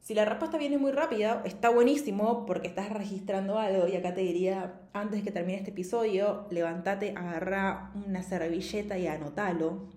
Si 0.00 0.14
la 0.14 0.24
respuesta 0.24 0.56
viene 0.56 0.78
muy 0.78 0.92
rápida, 0.92 1.42
está 1.44 1.68
buenísimo 1.68 2.46
porque 2.46 2.68
estás 2.68 2.90
registrando 2.90 3.58
algo 3.58 3.88
y 3.88 3.96
acá 3.96 4.14
te 4.14 4.20
diría, 4.20 4.80
antes 4.92 5.18
de 5.18 5.24
que 5.24 5.32
termine 5.32 5.58
este 5.58 5.72
episodio, 5.72 6.46
levántate, 6.50 7.12
agarra 7.16 7.90
una 8.06 8.22
servilleta 8.22 8.96
y 8.98 9.08
anotalo. 9.08 9.88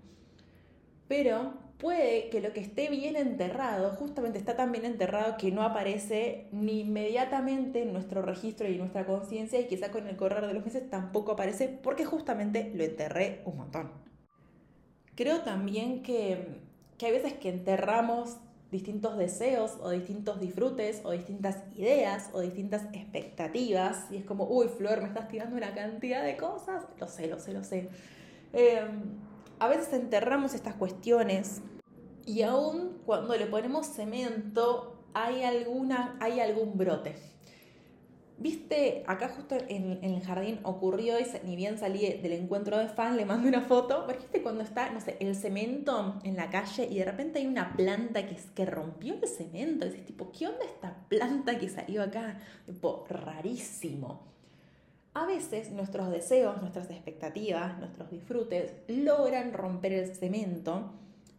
Pero 1.06 1.69
puede 1.80 2.28
que 2.28 2.40
lo 2.40 2.52
que 2.52 2.60
esté 2.60 2.88
bien 2.88 3.16
enterrado, 3.16 3.90
justamente 3.92 4.38
está 4.38 4.54
tan 4.54 4.70
bien 4.70 4.84
enterrado 4.84 5.36
que 5.38 5.50
no 5.50 5.62
aparece 5.62 6.46
ni 6.52 6.80
inmediatamente 6.80 7.82
en 7.82 7.92
nuestro 7.92 8.22
registro 8.22 8.68
y 8.68 8.72
en 8.72 8.78
nuestra 8.78 9.06
conciencia 9.06 9.58
y 9.60 9.66
quizá 9.66 9.90
con 9.90 10.06
el 10.06 10.16
correr 10.16 10.46
de 10.46 10.54
los 10.54 10.64
meses 10.64 10.88
tampoco 10.90 11.32
aparece 11.32 11.68
porque 11.68 12.04
justamente 12.04 12.70
lo 12.74 12.84
enterré 12.84 13.40
un 13.46 13.56
montón. 13.56 13.90
Creo 15.14 15.40
también 15.40 16.02
que, 16.02 16.60
que 16.98 17.06
hay 17.06 17.12
veces 17.12 17.32
que 17.34 17.48
enterramos 17.48 18.36
distintos 18.70 19.16
deseos 19.18 19.78
o 19.80 19.90
distintos 19.90 20.38
disfrutes 20.38 21.00
o 21.04 21.10
distintas 21.10 21.56
ideas 21.74 22.30
o 22.32 22.40
distintas 22.40 22.84
expectativas 22.92 24.06
y 24.10 24.18
es 24.18 24.24
como, 24.24 24.44
uy, 24.44 24.68
Flor, 24.68 25.00
me 25.00 25.08
estás 25.08 25.28
tirando 25.28 25.56
una 25.56 25.74
cantidad 25.74 26.22
de 26.22 26.36
cosas. 26.36 26.84
Lo 26.98 27.08
sé, 27.08 27.26
lo 27.26 27.40
sé, 27.40 27.52
lo 27.52 27.64
sé. 27.64 27.88
Eh, 28.52 28.80
a 29.60 29.68
veces 29.68 29.92
enterramos 29.92 30.54
estas 30.54 30.74
cuestiones 30.74 31.60
y 32.26 32.42
aún 32.42 32.98
cuando 33.04 33.36
le 33.36 33.46
ponemos 33.46 33.86
cemento 33.86 35.04
hay, 35.12 35.42
alguna, 35.44 36.16
hay 36.20 36.40
algún 36.40 36.76
brote. 36.76 37.14
Viste, 38.38 39.04
acá 39.06 39.28
justo 39.28 39.54
en, 39.68 40.02
el 40.02 40.22
jardín 40.22 40.60
ocurrió 40.62 41.20
y 41.20 41.24
ni 41.44 41.56
bien 41.56 41.76
salí 41.76 42.06
del 42.22 42.32
encuentro 42.32 42.78
de 42.78 42.88
fan, 42.88 43.18
le 43.18 43.26
mando 43.26 43.46
una 43.48 43.60
foto, 43.60 44.04
pero 44.06 44.18
viste 44.18 44.42
cuando 44.42 44.62
está, 44.62 44.88
no 44.90 45.00
sé, 45.02 45.18
el 45.20 45.36
cemento 45.36 46.18
en 46.24 46.36
la 46.36 46.48
calle 46.48 46.88
y 46.90 46.98
de 46.98 47.04
repente 47.04 47.40
hay 47.40 47.46
una 47.46 47.76
planta 47.76 48.26
que, 48.26 48.38
que 48.54 48.64
rompió 48.64 49.12
el 49.12 49.28
cemento. 49.28 49.84
Dices, 49.84 50.06
tipo, 50.06 50.32
¿qué 50.32 50.46
onda 50.46 50.64
esta 50.64 51.04
planta 51.08 51.58
que 51.58 51.68
salió 51.68 52.02
acá? 52.02 52.38
Tipo, 52.64 53.04
rarísimo. 53.10 54.30
A 55.12 55.26
veces 55.26 55.72
nuestros 55.72 56.08
deseos, 56.08 56.60
nuestras 56.60 56.88
expectativas, 56.88 57.76
nuestros 57.78 58.10
disfrutes 58.10 58.72
logran 58.86 59.52
romper 59.52 59.92
el 59.92 60.14
cemento 60.14 60.92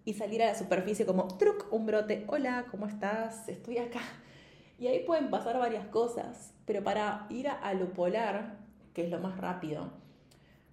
y 0.04 0.14
salir 0.14 0.44
a 0.44 0.48
la 0.48 0.56
superficie 0.56 1.06
como 1.06 1.30
truc, 1.38 1.68
un 1.72 1.86
brote, 1.86 2.26
hola, 2.28 2.66
¿cómo 2.70 2.86
estás? 2.86 3.48
Estoy 3.48 3.78
acá. 3.78 4.02
Y 4.78 4.88
ahí 4.88 5.06
pueden 5.06 5.30
pasar 5.30 5.58
varias 5.58 5.86
cosas, 5.86 6.54
pero 6.66 6.84
para 6.84 7.28
ir 7.30 7.48
a, 7.48 7.74
lo 7.74 7.94
polar, 7.94 8.58
que 8.94 9.06
es 9.06 9.10
lo 9.10 9.20
más 9.20 9.38
rápido, 9.38 9.90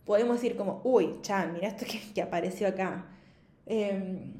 podemos 0.05 0.40
decir 0.40 0.57
como, 0.57 0.81
uy, 0.83 1.19
chan, 1.21 1.52
mira 1.52 1.69
esto 1.69 1.87
que, 2.14 2.21
apareció 2.21 2.67
acá. 2.67 3.07
Em, 3.67 4.33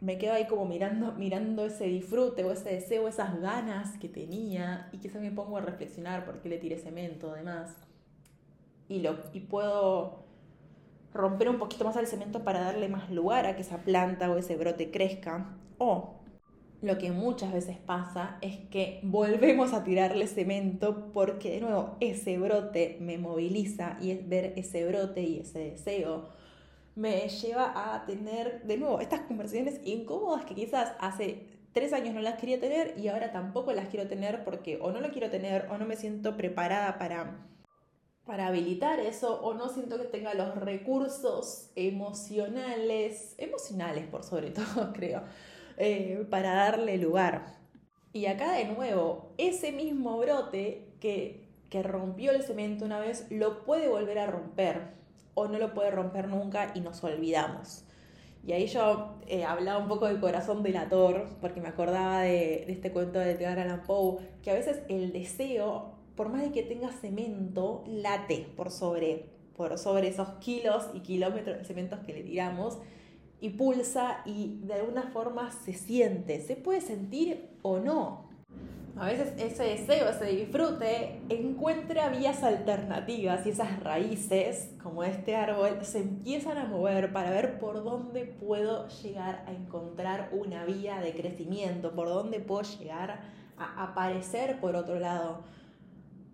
me 0.00 0.18
quedo 0.18 0.32
ahí 0.32 0.46
como 0.48 0.64
mirando, 0.64 1.12
mirando 1.12 1.64
ese 1.66 1.84
disfrute 1.84 2.42
o 2.42 2.50
ese 2.50 2.70
deseo, 2.70 3.06
esas 3.06 3.40
ganas 3.40 3.98
que 3.98 4.08
tenía 4.08 4.88
y 4.90 4.98
quizá 4.98 5.20
me 5.20 5.30
pongo 5.30 5.58
a 5.58 5.60
reflexionar 5.60 6.24
por 6.24 6.40
qué 6.40 6.48
le 6.48 6.58
tiré 6.58 6.76
cemento, 6.78 7.30
además 7.30 7.76
y, 8.90 9.00
lo, 9.00 9.16
y 9.32 9.40
puedo 9.40 10.24
romper 11.14 11.48
un 11.50 11.58
poquito 11.58 11.84
más 11.84 11.96
al 11.96 12.06
cemento 12.06 12.44
para 12.44 12.60
darle 12.60 12.88
más 12.88 13.10
lugar 13.10 13.46
a 13.46 13.56
que 13.56 13.62
esa 13.62 13.78
planta 13.78 14.30
o 14.30 14.38
ese 14.38 14.56
brote 14.56 14.90
crezca. 14.90 15.56
O 15.78 16.16
lo 16.82 16.98
que 16.98 17.12
muchas 17.12 17.52
veces 17.52 17.78
pasa 17.78 18.38
es 18.42 18.58
que 18.70 19.00
volvemos 19.02 19.72
a 19.74 19.84
tirarle 19.84 20.26
cemento 20.26 21.12
porque 21.12 21.52
de 21.52 21.60
nuevo 21.60 21.96
ese 22.00 22.38
brote 22.38 22.98
me 23.00 23.18
moviliza 23.18 23.98
y 24.00 24.14
ver 24.16 24.54
ese 24.56 24.86
brote 24.86 25.22
y 25.22 25.40
ese 25.40 25.58
deseo 25.60 26.28
me 26.96 27.28
lleva 27.28 27.94
a 27.94 28.06
tener 28.06 28.62
de 28.64 28.76
nuevo 28.78 29.00
estas 29.00 29.20
conversaciones 29.22 29.80
incómodas 29.84 30.44
que 30.44 30.54
quizás 30.54 30.92
hace 31.00 31.46
tres 31.72 31.92
años 31.92 32.14
no 32.14 32.20
las 32.20 32.38
quería 32.40 32.60
tener 32.60 32.94
y 32.98 33.08
ahora 33.08 33.32
tampoco 33.32 33.72
las 33.72 33.88
quiero 33.88 34.08
tener 34.08 34.44
porque 34.44 34.78
o 34.82 34.90
no 34.92 35.00
lo 35.00 35.10
quiero 35.10 35.30
tener 35.30 35.68
o 35.70 35.78
no 35.78 35.86
me 35.86 35.96
siento 35.96 36.36
preparada 36.36 36.98
para 36.98 37.46
para 38.30 38.46
habilitar 38.46 39.00
eso 39.00 39.40
o 39.42 39.54
no 39.54 39.68
siento 39.68 39.98
que 39.98 40.04
tenga 40.04 40.34
los 40.34 40.54
recursos 40.54 41.70
emocionales, 41.74 43.34
emocionales 43.38 44.06
por 44.06 44.22
sobre 44.22 44.50
todo 44.52 44.92
creo, 44.92 45.24
eh, 45.76 46.24
para 46.30 46.54
darle 46.54 46.96
lugar. 46.96 47.58
Y 48.12 48.26
acá 48.26 48.52
de 48.52 48.66
nuevo, 48.66 49.34
ese 49.36 49.72
mismo 49.72 50.16
brote 50.18 50.94
que 51.00 51.50
que 51.70 51.82
rompió 51.84 52.32
el 52.32 52.42
cemento 52.42 52.84
una 52.84 52.98
vez 52.98 53.26
lo 53.30 53.64
puede 53.64 53.88
volver 53.88 54.18
a 54.18 54.26
romper 54.26 54.88
o 55.34 55.46
no 55.46 55.58
lo 55.58 55.72
puede 55.72 55.92
romper 55.92 56.28
nunca 56.28 56.72
y 56.74 56.80
nos 56.80 57.02
olvidamos. 57.04 57.84
Y 58.44 58.52
ahí 58.52 58.66
yo 58.66 59.18
eh, 59.26 59.44
hablaba 59.44 59.78
un 59.78 59.88
poco 59.88 60.06
del 60.06 60.18
corazón 60.18 60.62
delator, 60.62 61.28
porque 61.40 61.60
me 61.60 61.68
acordaba 61.68 62.22
de, 62.22 62.64
este 62.68 62.90
cuento 62.90 63.18
de 63.18 63.32
Edgar 63.32 63.82
Poe, 63.84 64.18
que 64.42 64.50
a 64.50 64.54
veces 64.54 64.80
el 64.88 65.12
deseo, 65.12 65.92
por 66.20 66.28
más 66.28 66.42
de 66.42 66.52
que 66.52 66.62
tenga 66.62 66.92
cemento, 66.92 67.82
late 67.86 68.46
por 68.54 68.70
sobre, 68.70 69.30
por 69.56 69.78
sobre 69.78 70.08
esos 70.08 70.28
kilos 70.40 70.90
y 70.92 71.00
kilómetros 71.00 71.56
de 71.56 71.64
cementos 71.64 72.00
que 72.00 72.12
le 72.12 72.22
tiramos, 72.22 72.76
y 73.40 73.48
pulsa 73.48 74.20
y 74.26 74.60
de 74.64 74.74
alguna 74.74 75.04
forma 75.14 75.50
se 75.50 75.72
siente, 75.72 76.42
se 76.42 76.56
puede 76.56 76.82
sentir 76.82 77.48
o 77.62 77.78
no, 77.78 78.28
a 78.98 79.06
veces 79.06 79.32
ese 79.38 79.62
deseo, 79.62 80.10
ese 80.10 80.26
disfrute, 80.26 81.22
encuentra 81.30 82.10
vías 82.10 82.42
alternativas 82.42 83.46
y 83.46 83.48
esas 83.48 83.82
raíces, 83.82 84.74
como 84.82 85.04
este 85.04 85.36
árbol, 85.36 85.78
se 85.86 86.00
empiezan 86.00 86.58
a 86.58 86.66
mover 86.66 87.14
para 87.14 87.30
ver 87.30 87.58
por 87.58 87.82
dónde 87.82 88.26
puedo 88.26 88.88
llegar 88.88 89.42
a 89.46 89.52
encontrar 89.52 90.28
una 90.32 90.66
vía 90.66 91.00
de 91.00 91.14
crecimiento, 91.14 91.92
por 91.92 92.08
dónde 92.08 92.40
puedo 92.40 92.60
llegar 92.60 93.22
a 93.56 93.84
aparecer 93.84 94.60
por 94.60 94.76
otro 94.76 95.00
lado. 95.00 95.44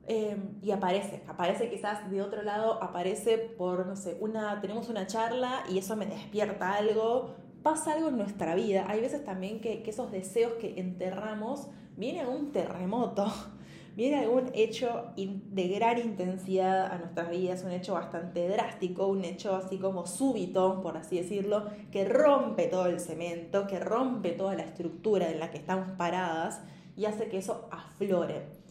Em, 0.09 0.57
y 0.63 0.71
aparece, 0.71 1.25
aparece 1.27 1.69
quizás 1.69 2.09
de 2.09 2.23
otro 2.23 2.43
lado, 2.43 2.81
aparece 2.81 3.39
por, 3.39 3.87
no 3.87 3.97
sé, 3.97 4.17
una, 4.21 4.61
tenemos 4.61 4.89
una 4.89 5.09
charla 5.09 5.65
y 5.69 5.79
eso 5.79 5.97
me 5.97 6.07
despierta 6.07 6.75
algo, 6.75 7.35
pasa 7.65 7.95
algo 7.95 8.09
en 8.09 8.19
nuestra 8.19 8.55
vida. 8.55 8.85
Hay 8.89 9.01
veces 9.01 9.25
también 9.25 9.61
que, 9.61 9.83
esos 9.85 10.13
deseos 10.13 10.53
que 10.61 10.79
enterramos 10.79 11.67
viene 11.97 12.25
un 12.25 12.53
terremoto, 12.53 13.27
viene 13.97 14.19
algún 14.19 14.49
hecho 14.55 15.07
de 15.17 15.69
gran 15.69 15.99
intensidad 15.99 16.87
a 16.87 16.99
nuestras 16.99 17.29
vidas, 17.31 17.65
un 17.65 17.73
hecho 17.73 17.95
bastante 17.95 18.49
drástico, 18.49 19.09
un 19.09 19.25
hecho 19.25 19.57
así 19.57 19.79
como 19.79 20.07
súbito, 20.07 20.83
por 20.83 20.97
así 20.97 21.17
decirlo, 21.17 21.67
que 21.91 22.05
rompe 22.05 22.69
todo 22.69 22.87
el 22.87 23.01
cemento, 23.01 23.67
que 23.67 23.81
rompe 23.81 24.31
toda 24.31 24.55
la 24.55 24.63
estructura 24.63 25.29
en 25.33 25.41
la 25.41 25.51
que 25.51 25.59
estamos 25.59 25.91
paradas 25.99 26.61
y 26.97 27.07
hace 27.07 27.29
que 27.29 27.39
eso 27.39 27.69
aflore. 27.73 28.66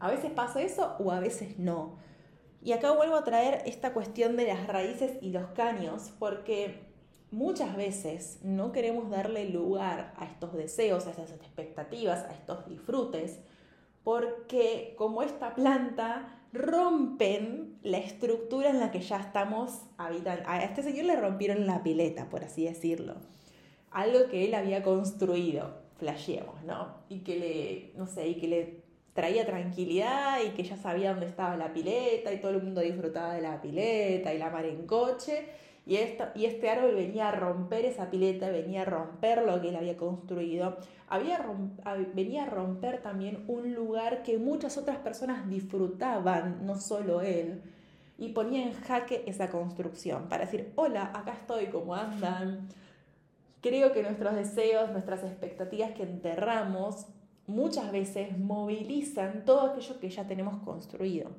A 0.00 0.10
veces 0.10 0.32
pasa 0.32 0.62
eso 0.62 0.96
o 0.98 1.12
a 1.12 1.20
veces 1.20 1.58
no. 1.58 1.98
Y 2.62 2.72
acá 2.72 2.90
vuelvo 2.92 3.16
a 3.16 3.24
traer 3.24 3.62
esta 3.66 3.92
cuestión 3.92 4.36
de 4.36 4.46
las 4.46 4.66
raíces 4.66 5.12
y 5.22 5.30
los 5.30 5.46
caños, 5.52 6.12
porque 6.18 6.80
muchas 7.30 7.76
veces 7.76 8.40
no 8.42 8.72
queremos 8.72 9.08
darle 9.10 9.48
lugar 9.48 10.12
a 10.16 10.24
estos 10.24 10.52
deseos, 10.54 11.06
a 11.06 11.10
estas 11.10 11.30
expectativas, 11.32 12.24
a 12.24 12.32
estos 12.32 12.66
disfrutes, 12.66 13.40
porque 14.02 14.94
como 14.96 15.22
esta 15.22 15.54
planta 15.54 16.40
rompen 16.52 17.78
la 17.82 17.98
estructura 17.98 18.70
en 18.70 18.80
la 18.80 18.90
que 18.90 19.00
ya 19.00 19.20
estamos 19.20 19.82
habitando. 19.96 20.42
A 20.46 20.62
este 20.62 20.82
señor 20.82 21.06
le 21.06 21.16
rompieron 21.16 21.66
la 21.66 21.82
pileta, 21.82 22.28
por 22.28 22.44
así 22.44 22.64
decirlo. 22.64 23.16
Algo 23.90 24.28
que 24.28 24.44
él 24.44 24.54
había 24.54 24.82
construido, 24.82 25.78
flasheemos, 25.98 26.62
¿no? 26.64 26.94
Y 27.08 27.20
que 27.20 27.36
le, 27.38 27.92
no 27.96 28.06
sé, 28.06 28.28
y 28.28 28.34
que 28.36 28.48
le 28.48 28.79
traía 29.14 29.44
tranquilidad 29.44 30.38
y 30.46 30.50
que 30.50 30.62
ya 30.62 30.76
sabía 30.76 31.10
dónde 31.10 31.26
estaba 31.26 31.56
la 31.56 31.72
pileta 31.72 32.32
y 32.32 32.40
todo 32.40 32.52
el 32.52 32.62
mundo 32.62 32.80
disfrutaba 32.80 33.34
de 33.34 33.42
la 33.42 33.60
pileta 33.60 34.32
y 34.32 34.38
la 34.38 34.50
mar 34.50 34.64
en 34.64 34.86
coche. 34.86 35.46
Y, 35.86 35.96
y 35.96 36.44
este 36.44 36.70
árbol 36.70 36.94
venía 36.94 37.28
a 37.28 37.32
romper 37.32 37.84
esa 37.84 38.10
pileta, 38.10 38.50
venía 38.50 38.82
a 38.82 38.84
romper 38.84 39.42
lo 39.42 39.60
que 39.60 39.70
él 39.70 39.76
había 39.76 39.96
construido, 39.96 40.76
había 41.08 41.44
venía 42.14 42.44
a 42.44 42.46
romper 42.46 43.02
también 43.02 43.44
un 43.48 43.74
lugar 43.74 44.22
que 44.22 44.38
muchas 44.38 44.78
otras 44.78 44.98
personas 44.98 45.48
disfrutaban, 45.48 46.64
no 46.64 46.78
solo 46.78 47.22
él, 47.22 47.62
y 48.18 48.28
ponía 48.28 48.62
en 48.62 48.74
jaque 48.74 49.24
esa 49.26 49.48
construcción 49.48 50.28
para 50.28 50.44
decir, 50.44 50.72
hola, 50.76 51.10
acá 51.14 51.32
estoy, 51.32 51.66
¿cómo 51.66 51.94
andan? 51.94 52.68
Creo 53.62 53.92
que 53.92 54.02
nuestros 54.02 54.34
deseos, 54.34 54.92
nuestras 54.92 55.24
expectativas 55.24 55.92
que 55.92 56.02
enterramos, 56.02 57.06
muchas 57.50 57.92
veces 57.92 58.38
movilizan 58.38 59.44
todo 59.44 59.62
aquello 59.62 60.00
que 60.00 60.08
ya 60.08 60.26
tenemos 60.26 60.62
construido 60.62 61.30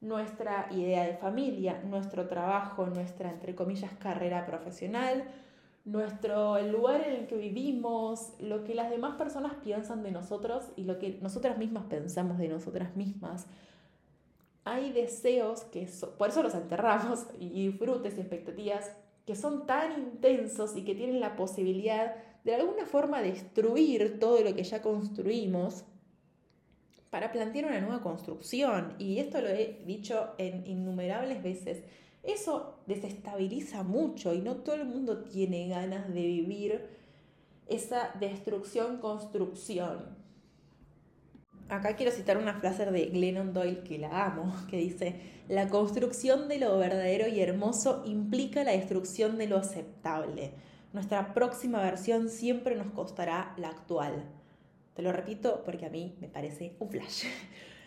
nuestra 0.00 0.68
idea 0.70 1.04
de 1.04 1.14
familia, 1.14 1.82
nuestro 1.84 2.26
trabajo, 2.26 2.86
nuestra, 2.86 3.30
entre 3.30 3.54
comillas, 3.54 3.92
carrera 3.98 4.46
profesional, 4.46 5.24
nuestro, 5.84 6.56
el 6.56 6.72
lugar 6.72 7.02
en 7.06 7.14
el 7.14 7.26
que 7.26 7.36
vivimos, 7.36 8.32
lo 8.38 8.64
que 8.64 8.74
las 8.74 8.90
demás 8.90 9.16
personas 9.16 9.54
piensan 9.62 10.02
de 10.02 10.10
nosotros 10.10 10.64
y 10.76 10.84
lo 10.84 10.98
que 10.98 11.18
nosotras 11.20 11.58
mismas 11.58 11.84
pensamos 11.84 12.38
de 12.38 12.48
nosotras 12.48 12.96
mismas. 12.96 13.46
Hay 14.64 14.92
deseos 14.92 15.64
que, 15.64 15.88
por 16.18 16.30
eso 16.30 16.42
los 16.42 16.54
enterramos, 16.54 17.26
y 17.38 17.68
disfrutes 17.68 18.16
y 18.16 18.20
expectativas 18.20 18.96
que 19.26 19.36
son 19.36 19.66
tan 19.66 19.98
intensos 19.98 20.76
y 20.76 20.84
que 20.84 20.94
tienen 20.94 21.20
la 21.20 21.36
posibilidad 21.36 22.14
de 22.44 22.54
alguna 22.54 22.86
forma 22.86 23.22
destruir 23.22 24.18
todo 24.18 24.42
lo 24.42 24.54
que 24.54 24.64
ya 24.64 24.82
construimos 24.82 25.84
para 27.10 27.32
plantear 27.32 27.66
una 27.66 27.80
nueva 27.80 28.02
construcción. 28.02 28.94
Y 28.98 29.18
esto 29.18 29.40
lo 29.40 29.48
he 29.48 29.80
dicho 29.84 30.30
en 30.38 30.66
innumerables 30.66 31.42
veces. 31.42 31.82
Eso 32.22 32.80
desestabiliza 32.86 33.82
mucho 33.82 34.34
y 34.34 34.40
no 34.40 34.56
todo 34.56 34.76
el 34.76 34.84
mundo 34.84 35.24
tiene 35.24 35.68
ganas 35.68 36.08
de 36.08 36.20
vivir 36.20 36.86
esa 37.66 38.10
destrucción-construcción. 38.18 40.20
Acá 41.68 41.94
quiero 41.94 42.10
citar 42.10 42.36
una 42.36 42.54
frase 42.54 42.84
de 42.84 43.06
Glennon 43.06 43.52
Doyle 43.52 43.84
que 43.84 43.98
la 43.98 44.26
amo, 44.26 44.52
que 44.68 44.76
dice, 44.76 45.14
la 45.48 45.68
construcción 45.68 46.48
de 46.48 46.58
lo 46.58 46.76
verdadero 46.78 47.28
y 47.28 47.40
hermoso 47.40 48.02
implica 48.06 48.64
la 48.64 48.72
destrucción 48.72 49.38
de 49.38 49.46
lo 49.46 49.56
aceptable. 49.56 50.50
Nuestra 50.92 51.34
próxima 51.34 51.80
versión 51.82 52.28
siempre 52.28 52.74
nos 52.74 52.90
costará 52.90 53.54
la 53.56 53.68
actual. 53.68 54.24
Te 54.94 55.02
lo 55.02 55.12
repito 55.12 55.62
porque 55.64 55.86
a 55.86 55.90
mí 55.90 56.16
me 56.20 56.28
parece 56.28 56.76
un 56.80 56.90
flash. 56.90 57.24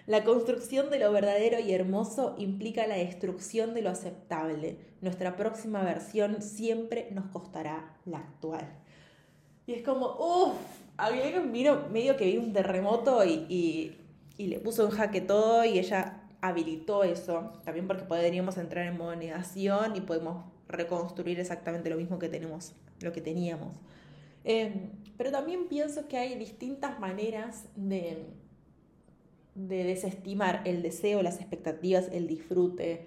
La 0.06 0.26
construcción 0.26 0.90
de 0.90 1.00
lo 1.00 1.12
verdadero 1.14 1.60
y 1.60 1.72
hermoso 1.72 2.36
implica 2.38 2.86
la 2.88 2.96
destrucción 2.96 3.74
de 3.74 3.82
lo 3.82 3.90
aceptable. 3.90 4.78
Nuestra 5.00 5.38
próxima 5.38 5.82
versión 5.82 6.42
siempre 6.42 7.08
nos 7.12 7.28
costará 7.28 7.96
la 8.04 8.18
actual. 8.18 8.68
Y 9.66 9.72
es 9.72 9.82
como, 9.82 10.08
uff, 10.08 10.58
alguien 10.98 11.54
vino 11.54 11.88
medio 11.90 12.18
que 12.18 12.26
vi 12.26 12.38
un 12.38 12.52
terremoto 12.52 13.24
y, 13.24 13.96
y, 14.38 14.48
le 14.48 14.60
puso 14.60 14.84
en 14.84 14.92
jaque 14.92 15.22
todo 15.22 15.64
y 15.64 15.80
ella 15.80 16.22
habilitó 16.42 17.06
eso. 17.06 17.54
También 17.64 17.88
porque 17.88 18.04
podríamos 18.04 18.58
entrar 18.58 18.86
en 18.86 18.98
modo 18.98 19.16
negación 19.16 19.96
y 19.96 20.02
podemos 20.02 20.44
reconstruir 20.68 21.40
exactamente 21.40 21.90
lo 21.90 21.96
mismo 21.96 22.20
que 22.20 22.28
tenemos, 22.28 22.76
lo 23.04 23.12
que 23.12 23.22
teníamos. 23.22 23.78
Em, 24.44 24.90
pero 25.18 25.32
también 25.32 25.68
pienso 25.68 26.08
que 26.08 26.18
hay 26.18 26.36
distintas 26.36 27.00
maneras 27.00 27.66
de, 27.76 28.26
de 29.56 29.84
desestimar 29.84 30.62
el 30.66 30.82
deseo, 30.82 31.22
las 31.22 31.40
expectativas, 31.40 32.10
el 32.12 32.28
disfrute, 32.28 33.06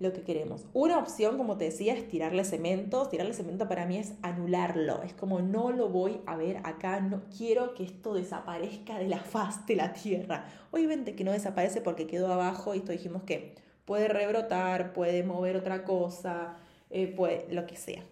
lo 0.00 0.12
que 0.12 0.22
queremos. 0.22 0.66
Una 0.72 0.98
opción, 0.98 1.38
como 1.38 1.56
te 1.56 1.66
decía, 1.66 1.94
es 1.94 2.08
tirarle 2.08 2.44
cemento. 2.44 3.06
Tirarle 3.08 3.34
cemento 3.34 3.68
para 3.68 3.86
mí 3.86 3.98
es 3.98 4.14
anularlo. 4.22 5.02
Es 5.02 5.12
como 5.12 5.40
no 5.40 5.70
lo 5.70 5.88
voy 5.88 6.20
a 6.26 6.36
ver 6.36 6.58
acá, 6.64 7.00
no 7.00 7.22
quiero 7.36 7.74
que 7.74 7.84
esto 7.84 8.14
desaparezca 8.14 8.98
de 8.98 9.08
la 9.08 9.18
faz 9.20 9.64
de 9.66 9.76
la 9.76 9.92
tierra. 9.92 10.46
Obviamente 10.72 11.14
que 11.14 11.24
no 11.24 11.32
desaparece 11.32 11.80
porque 11.80 12.08
quedó 12.08 12.32
abajo 12.32 12.74
y 12.74 12.78
esto 12.78 12.90
dijimos 12.90 13.22
que 13.22 13.54
puede 13.84 14.08
rebrotar, 14.08 14.92
puede 14.92 15.22
mover 15.22 15.56
otra 15.56 15.84
cosa, 15.84 16.56
eh, 16.90 17.06
puede, 17.06 17.46
lo 17.52 17.66
que 17.66 17.76
sea 17.76 18.02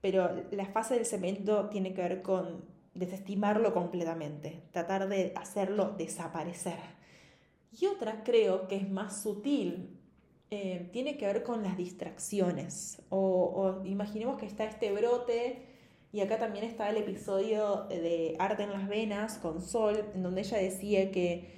pero 0.00 0.30
la 0.50 0.66
fase 0.66 0.94
del 0.94 1.06
cemento 1.06 1.68
tiene 1.68 1.92
que 1.92 2.02
ver 2.02 2.22
con 2.22 2.64
desestimarlo 2.94 3.72
completamente, 3.72 4.62
tratar 4.72 5.08
de 5.08 5.32
hacerlo 5.36 5.94
desaparecer. 5.96 6.78
Y 7.78 7.86
otra 7.86 8.24
creo 8.24 8.66
que 8.66 8.76
es 8.76 8.90
más 8.90 9.22
sutil, 9.22 9.96
eh, 10.50 10.88
tiene 10.92 11.16
que 11.16 11.26
ver 11.26 11.42
con 11.44 11.62
las 11.62 11.76
distracciones. 11.76 13.02
O, 13.08 13.80
imaginemos 13.84 14.38
que 14.38 14.46
está 14.46 14.64
este 14.64 14.90
brote 14.92 15.66
y 16.12 16.20
acá 16.20 16.38
también 16.38 16.64
está 16.64 16.90
el 16.90 16.96
episodio 16.96 17.84
de 17.88 18.34
Arte 18.40 18.64
en 18.64 18.72
las 18.72 18.88
Venas 18.88 19.38
con 19.38 19.62
Sol, 19.62 20.04
en 20.12 20.24
donde 20.24 20.40
ella 20.40 20.58
decía 20.58 21.12
que, 21.12 21.52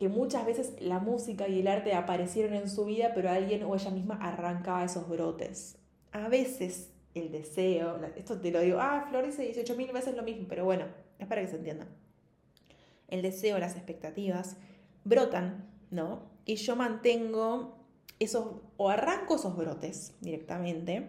que 0.00 0.08
muchas 0.08 0.44
veces 0.44 0.74
la 0.80 0.98
música 0.98 1.46
y 1.46 1.60
el 1.60 1.68
arte 1.68 1.92
aparecieron 1.92 2.54
en 2.54 2.68
su 2.68 2.84
vida, 2.84 3.12
pero 3.14 3.30
alguien 3.30 3.62
o 3.62 3.76
ella 3.76 3.90
misma 3.92 4.18
arrancaba 4.20 4.84
esos 4.84 5.08
brotes. 5.08 5.78
A 6.10 6.28
veces 6.28 6.90
el 7.14 7.32
deseo, 7.32 7.98
esto 8.16 8.38
te 8.40 8.50
lo 8.50 8.60
digo, 8.60 8.78
ah, 8.80 9.06
Flor 9.08 9.26
dice 9.26 9.52
18.000 9.52 9.92
veces 9.92 10.16
lo 10.16 10.22
mismo, 10.22 10.46
pero 10.48 10.64
bueno, 10.64 10.84
es 11.18 11.26
para 11.26 11.40
que 11.40 11.48
se 11.48 11.56
entienda. 11.56 11.86
El 13.08 13.22
deseo, 13.22 13.58
las 13.58 13.76
expectativas 13.76 14.56
brotan, 15.04 15.66
¿no? 15.90 16.22
Y 16.44 16.56
yo 16.56 16.76
mantengo 16.76 17.78
esos, 18.18 18.46
o 18.76 18.90
arranco 18.90 19.36
esos 19.36 19.56
brotes 19.56 20.14
directamente, 20.20 21.08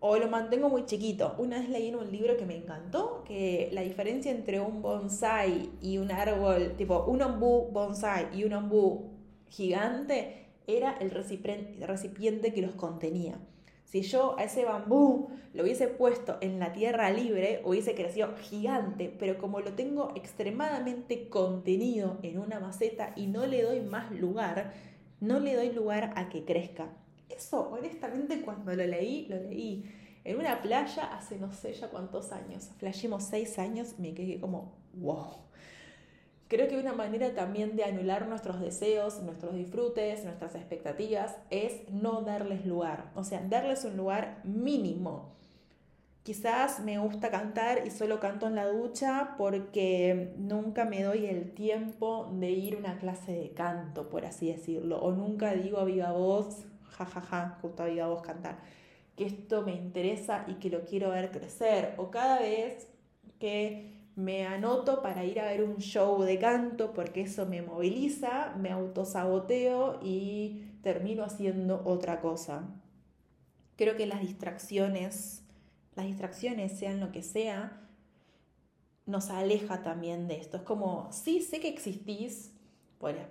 o 0.00 0.16
lo 0.18 0.28
mantengo 0.28 0.68
muy 0.68 0.84
chiquito. 0.84 1.34
Una 1.38 1.58
vez 1.58 1.70
leí 1.70 1.88
en 1.88 1.96
un 1.96 2.12
libro 2.12 2.36
que 2.36 2.44
me 2.44 2.56
encantó 2.56 3.24
que 3.24 3.70
la 3.72 3.80
diferencia 3.80 4.30
entre 4.30 4.60
un 4.60 4.82
bonsai 4.82 5.70
y 5.80 5.98
un 5.98 6.10
árbol, 6.10 6.74
tipo 6.76 7.04
un 7.06 7.22
ombú 7.22 7.70
bonsai 7.72 8.28
y 8.38 8.44
un 8.44 8.52
ombú 8.52 9.10
gigante 9.48 10.44
era 10.66 10.92
el 10.98 11.10
recipiente 11.10 12.52
que 12.52 12.62
los 12.62 12.74
contenía. 12.74 13.38
Si 13.84 14.02
yo 14.02 14.36
a 14.38 14.44
ese 14.44 14.64
bambú 14.64 15.28
lo 15.52 15.62
hubiese 15.62 15.88
puesto 15.88 16.38
en 16.40 16.58
la 16.58 16.72
tierra 16.72 17.10
libre, 17.10 17.62
hubiese 17.64 17.94
crecido 17.94 18.34
gigante, 18.36 19.14
pero 19.18 19.38
como 19.38 19.60
lo 19.60 19.74
tengo 19.74 20.12
extremadamente 20.16 21.28
contenido 21.28 22.18
en 22.22 22.38
una 22.38 22.58
maceta 22.60 23.12
y 23.14 23.28
no 23.28 23.46
le 23.46 23.62
doy 23.62 23.80
más 23.80 24.10
lugar, 24.10 24.72
no 25.20 25.38
le 25.38 25.54
doy 25.54 25.70
lugar 25.70 26.12
a 26.16 26.28
que 26.28 26.44
crezca. 26.44 26.88
Eso, 27.28 27.70
honestamente, 27.70 28.40
cuando 28.42 28.74
lo 28.74 28.84
leí, 28.86 29.26
lo 29.28 29.36
leí 29.36 29.84
en 30.24 30.38
una 30.38 30.62
playa 30.62 31.04
hace 31.14 31.38
no 31.38 31.52
sé 31.52 31.74
ya 31.74 31.88
cuántos 31.88 32.32
años. 32.32 32.70
Flashimos 32.78 33.24
seis 33.24 33.58
años 33.58 33.98
me 33.98 34.14
quedé 34.14 34.40
como, 34.40 34.72
wow. 34.94 35.43
Creo 36.48 36.68
que 36.68 36.78
una 36.78 36.92
manera 36.92 37.34
también 37.34 37.74
de 37.76 37.84
anular 37.84 38.28
nuestros 38.28 38.60
deseos, 38.60 39.22
nuestros 39.22 39.54
disfrutes, 39.54 40.24
nuestras 40.24 40.54
expectativas 40.54 41.36
es 41.50 41.88
no 41.90 42.22
darles 42.22 42.66
lugar. 42.66 43.10
O 43.14 43.24
sea, 43.24 43.40
darles 43.48 43.84
un 43.84 43.96
lugar 43.96 44.40
mínimo. 44.44 45.32
Quizás 46.22 46.80
me 46.80 46.98
gusta 46.98 47.30
cantar 47.30 47.86
y 47.86 47.90
solo 47.90 48.20
canto 48.20 48.46
en 48.46 48.54
la 48.54 48.66
ducha 48.66 49.34
porque 49.36 50.32
nunca 50.38 50.84
me 50.84 51.02
doy 51.02 51.26
el 51.26 51.52
tiempo 51.52 52.30
de 52.32 52.50
ir 52.50 52.76
a 52.76 52.78
una 52.78 52.98
clase 52.98 53.32
de 53.32 53.50
canto, 53.50 54.08
por 54.08 54.24
así 54.24 54.50
decirlo. 54.50 55.00
O 55.00 55.12
nunca 55.12 55.52
digo 55.52 55.78
a 55.78 55.84
viva 55.84 56.12
voz, 56.12 56.64
jajaja, 56.90 57.20
ja, 57.20 57.48
ja, 57.48 57.58
justo 57.60 57.82
a 57.82 57.86
viva 57.86 58.06
voz 58.06 58.22
cantar 58.22 58.56
que 59.16 59.26
esto 59.26 59.62
me 59.62 59.74
interesa 59.74 60.44
y 60.48 60.54
que 60.54 60.70
lo 60.70 60.84
quiero 60.84 61.10
ver 61.10 61.30
crecer. 61.30 61.94
O 61.98 62.10
cada 62.10 62.40
vez 62.40 62.88
que 63.38 63.92
me 64.16 64.46
anoto 64.46 65.02
para 65.02 65.24
ir 65.24 65.40
a 65.40 65.46
ver 65.46 65.64
un 65.64 65.78
show 65.78 66.22
de 66.22 66.38
canto 66.38 66.92
porque 66.92 67.22
eso 67.22 67.46
me 67.46 67.62
moviliza, 67.62 68.54
me 68.56 68.70
autosaboteo 68.70 70.00
y 70.02 70.62
termino 70.82 71.24
haciendo 71.24 71.82
otra 71.84 72.20
cosa. 72.20 72.68
Creo 73.76 73.96
que 73.96 74.06
las 74.06 74.20
distracciones, 74.20 75.42
las 75.96 76.06
distracciones 76.06 76.78
sean 76.78 77.00
lo 77.00 77.10
que 77.10 77.22
sea, 77.22 77.80
nos 79.06 79.30
aleja 79.30 79.82
también 79.82 80.28
de 80.28 80.36
esto. 80.36 80.58
Es 80.58 80.62
como, 80.62 81.10
sí, 81.12 81.40
sé 81.40 81.60
que 81.60 81.68
existís, 81.68 82.52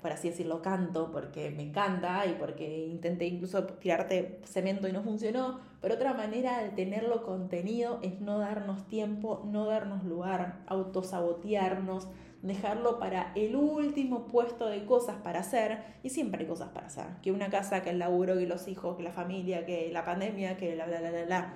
por, 0.02 0.12
así 0.12 0.30
decirlo, 0.30 0.62
canto, 0.62 1.10
porque 1.12 1.50
me 1.50 1.64
encanta 1.64 2.28
y 2.28 2.34
porque 2.34 2.86
intenté 2.86 3.26
incluso 3.26 3.64
tirarte 3.66 4.40
cemento 4.44 4.88
y 4.88 4.92
no 4.92 5.02
funcionó, 5.02 5.62
pero 5.82 5.96
otra 5.96 6.14
manera 6.14 6.62
de 6.62 6.70
tenerlo 6.70 7.24
contenido 7.24 8.00
es 8.04 8.22
no 8.22 8.38
darnos 8.38 8.88
tiempo, 8.88 9.42
no 9.46 9.66
darnos 9.66 10.04
lugar, 10.04 10.60
autosabotearnos, 10.68 12.08
dejarlo 12.44 13.00
para 13.00 13.32
el 13.34 13.56
último 13.56 14.28
puesto 14.28 14.68
de 14.68 14.86
cosas 14.86 15.16
para 15.24 15.40
hacer, 15.40 15.80
y 16.04 16.10
siempre 16.10 16.42
hay 16.42 16.48
cosas 16.48 16.70
para 16.70 16.88
hacer, 16.88 17.06
que 17.24 17.32
una 17.32 17.50
casa, 17.50 17.82
que 17.82 17.90
el 17.90 17.98
laburo, 17.98 18.38
que 18.38 18.46
los 18.46 18.68
hijos, 18.68 18.96
que 18.96 19.02
la 19.02 19.12
familia, 19.12 19.66
que 19.66 19.90
la 19.92 20.06
pandemia, 20.06 20.56
que 20.56 20.76
la 20.76 20.86
bla 20.86 21.00
bla 21.00 21.10
bla 21.10 21.26
bla. 21.26 21.54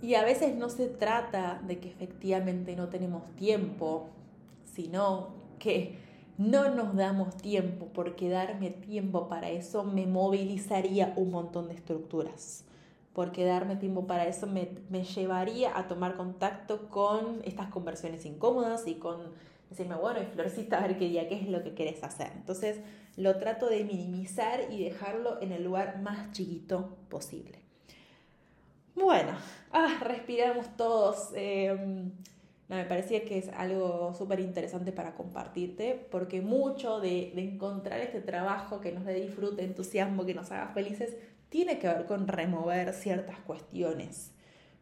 Y 0.00 0.14
a 0.14 0.22
veces 0.22 0.54
no 0.54 0.68
se 0.68 0.86
trata 0.86 1.60
de 1.66 1.80
que 1.80 1.88
efectivamente 1.88 2.76
no 2.76 2.88
tenemos 2.88 3.34
tiempo, 3.34 4.10
sino 4.64 5.34
que 5.58 6.03
no 6.36 6.68
nos 6.74 6.96
damos 6.96 7.36
tiempo, 7.36 7.88
porque 7.92 8.28
darme 8.28 8.70
tiempo 8.70 9.28
para 9.28 9.50
eso 9.50 9.84
me 9.84 10.06
movilizaría 10.06 11.12
un 11.16 11.30
montón 11.30 11.68
de 11.68 11.74
estructuras. 11.74 12.64
Porque 13.12 13.44
darme 13.44 13.76
tiempo 13.76 14.06
para 14.08 14.26
eso 14.26 14.48
me, 14.48 15.04
llevaría 15.04 15.78
a 15.78 15.86
tomar 15.86 16.16
contacto 16.16 16.88
con 16.88 17.40
estas 17.44 17.68
conversiones 17.68 18.26
incómodas 18.26 18.88
y 18.88 18.94
con 18.94 19.32
decirme, 19.70 19.94
bueno, 19.94 20.20
y 20.20 20.26
Florcita, 20.26 20.78
a 20.78 20.86
ver 20.86 20.98
qué 20.98 21.08
día, 21.08 21.28
qué 21.28 21.36
es 21.36 21.48
lo 21.48 21.62
que 21.62 21.74
querés 21.74 22.02
hacer. 22.02 22.32
Entonces 22.34 22.80
lo 23.16 23.38
trato 23.38 23.66
de 23.66 23.84
minimizar 23.84 24.72
y 24.72 24.82
dejarlo 24.82 25.40
en 25.40 25.52
el 25.52 25.62
lugar 25.62 26.00
más 26.02 26.32
chiquito 26.32 26.96
posible. 27.08 27.60
Bueno, 28.96 29.32
ah, 29.72 29.98
respiramos 30.02 30.76
todos. 30.76 31.30
Em, 31.34 32.12
me 32.68 32.84
parecía 32.84 33.24
que 33.24 33.38
es 33.38 33.48
algo 33.50 34.14
súper 34.14 34.40
interesante 34.40 34.90
para 34.92 35.14
compartirte, 35.14 36.06
porque 36.10 36.40
mucho 36.40 37.00
de, 37.00 37.32
encontrar 37.36 38.00
este 38.00 38.20
trabajo 38.20 38.80
que 38.80 38.92
nos 38.92 39.04
dé 39.04 39.14
disfrute, 39.14 39.62
entusiasmo, 39.62 40.24
que 40.24 40.34
nos 40.34 40.50
haga 40.50 40.68
felices, 40.68 41.16
tiene 41.50 41.78
que 41.78 41.88
ver 41.88 42.06
con 42.06 42.26
remover 42.26 42.94
ciertas 42.94 43.38
cuestiones. 43.40 44.32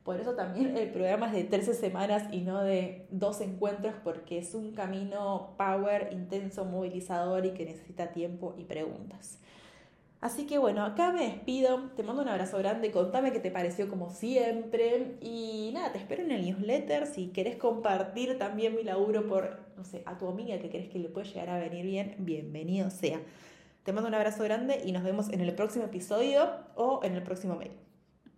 Por 0.04 0.18
eso 0.18 0.34
también 0.34 0.76
el 0.76 0.90
programa 0.90 1.26
es 1.26 1.32
de 1.32 1.44
13 1.44 1.74
semanas 1.74 2.24
y 2.32 2.40
no 2.40 2.62
de 2.62 3.06
dos 3.10 3.40
encuentros, 3.40 3.94
porque 4.02 4.38
es 4.38 4.54
un 4.54 4.72
camino 4.72 5.54
power, 5.56 6.08
intenso, 6.12 6.64
movilizador 6.64 7.46
y 7.46 7.50
que 7.50 7.64
necesita 7.64 8.12
tiempo 8.12 8.54
y 8.56 8.64
preguntas. 8.64 9.38
Así 10.22 10.46
que 10.46 10.56
bueno, 10.56 10.84
acá 10.84 11.10
me 11.10 11.24
despido, 11.24 11.90
te 11.96 12.04
mando 12.04 12.22
un 12.22 12.28
abrazo 12.28 12.56
grande, 12.56 12.92
contame 12.92 13.32
qué 13.32 13.40
te 13.40 13.50
pareció 13.50 13.88
como 13.88 14.08
siempre 14.10 15.16
y 15.20 15.72
nada, 15.74 15.90
te 15.90 15.98
espero 15.98 16.22
en 16.22 16.30
el 16.30 16.44
newsletter 16.44 17.08
si 17.08 17.30
querés 17.30 17.56
compartir 17.56 18.38
también 18.38 18.76
mi 18.76 18.84
laburo 18.84 19.26
por, 19.26 19.58
no 19.76 19.82
sé, 19.84 20.04
a 20.06 20.18
tu 20.18 20.28
amiga 20.28 20.60
que 20.60 20.70
crees 20.70 20.88
que 20.88 21.00
le 21.00 21.08
puede 21.08 21.26
llegar 21.26 21.50
a 21.50 21.58
venir 21.58 21.84
bien, 21.84 22.14
bienvenido 22.20 22.88
sea. 22.90 23.20
Te 23.82 23.92
mando 23.92 24.08
un 24.08 24.14
abrazo 24.14 24.44
grande 24.44 24.80
y 24.84 24.92
nos 24.92 25.02
vemos 25.02 25.28
en 25.28 25.40
el 25.40 25.52
próximo 25.56 25.86
episodio 25.86 26.48
o 26.76 27.00
en 27.02 27.16
el 27.16 27.24
próximo 27.24 27.56
mail. 27.56 27.72